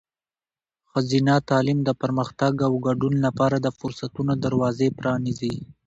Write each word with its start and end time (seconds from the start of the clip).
ښځینه 0.91 1.33
تعلیم 1.49 1.79
د 1.83 1.89
پرمختګ 2.01 2.53
او 2.67 2.73
ګډون 2.87 3.13
لپاره 3.25 3.57
د 3.59 3.67
فرصتونو 3.79 4.33
دروازې 4.45 4.87
پرانیزي. 4.99 5.55